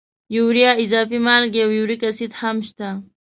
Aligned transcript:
یوریا، 0.35 0.71
اضافي 0.83 1.17
مالګې 1.25 1.61
او 1.65 1.71
یوریک 1.77 2.01
اسید 2.09 2.31
هم 2.41 2.57
شته. 2.67 2.87